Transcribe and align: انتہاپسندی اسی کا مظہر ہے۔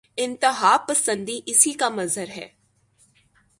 انتہاپسندی 0.17 1.39
اسی 1.45 1.71
کا 1.71 1.89
مظہر 1.89 2.29
ہے۔ 2.29 2.47